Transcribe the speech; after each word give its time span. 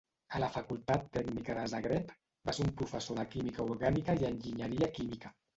A 0.37 0.39
la 0.43 0.47
Facultat 0.53 1.03
Tècnica 1.17 1.57
de 1.59 1.65
Zagreb, 1.75 2.15
va 2.51 2.57
ser 2.61 2.67
professor 2.81 3.21
de 3.21 3.29
química 3.37 3.67
orgànica 3.75 4.19
i 4.23 4.29
enginyeria 4.35 4.91
química. 5.01 5.37